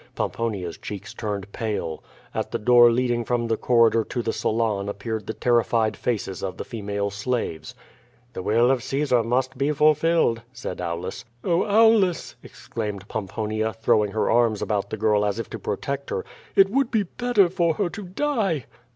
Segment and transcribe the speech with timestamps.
[0.15, 2.03] Pomponia's cheeks turned pale.
[2.33, 6.57] At the door leading from the coiTidor to the salon appeared the terrified faces of
[6.57, 7.75] the female slaves.
[8.33, 11.23] The will of Caesar must be fulfilled," said Aulus.
[11.43, 16.25] ^Oh, Aulus!'' exclaimed Pomponia, throwing her arms about the girl as if to protect her,
[16.55, 18.65] "it would be better for her to die!"